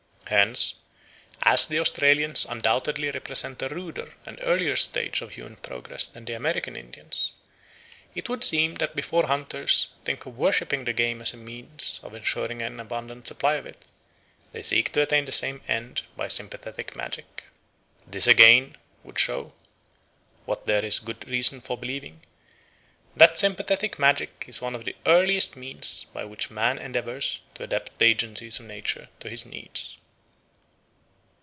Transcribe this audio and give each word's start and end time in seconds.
Hence, 0.27 0.75
as 1.43 1.67
the 1.67 1.79
Australians 1.79 2.45
undoubtedly 2.45 3.11
represent 3.11 3.61
a 3.61 3.67
ruder 3.67 4.13
and 4.25 4.39
earlier 4.41 4.77
stage 4.77 5.19
of 5.19 5.33
human 5.33 5.57
progress 5.57 6.07
than 6.07 6.23
the 6.23 6.31
American 6.31 6.77
Indians, 6.77 7.33
it 8.15 8.29
would 8.29 8.41
seem 8.45 8.75
that 8.75 8.95
before 8.95 9.27
hunters 9.27 9.89
think 10.05 10.25
of 10.25 10.37
worshipping 10.37 10.85
the 10.85 10.93
game 10.93 11.21
as 11.21 11.33
a 11.33 11.37
means 11.37 11.99
of 12.01 12.15
ensuring 12.15 12.61
an 12.61 12.79
abundant 12.79 13.27
supply 13.27 13.55
of 13.55 13.65
it, 13.65 13.87
they 14.53 14.63
seek 14.63 14.93
to 14.93 15.01
attain 15.01 15.25
the 15.25 15.33
same 15.33 15.59
end 15.67 16.03
by 16.15 16.29
sympathetic 16.29 16.95
magic. 16.95 17.43
This, 18.07 18.25
again, 18.25 18.77
would 19.03 19.19
show 19.19 19.51
what 20.45 20.65
there 20.65 20.85
is 20.85 20.99
good 20.99 21.29
reason 21.29 21.59
for 21.59 21.77
believing 21.77 22.21
that 23.17 23.37
sympathetic 23.37 23.99
magic 23.99 24.45
is 24.47 24.61
one 24.61 24.75
of 24.75 24.85
the 24.85 24.95
earliest 25.05 25.57
means 25.57 26.05
by 26.05 26.23
which 26.23 26.49
man 26.49 26.79
endeavours 26.79 27.41
to 27.55 27.63
adapt 27.63 27.99
the 27.99 28.05
agencies 28.05 28.61
of 28.61 28.65
nature 28.65 29.09
to 29.19 29.29
his 29.29 29.45
needs. 29.45 29.97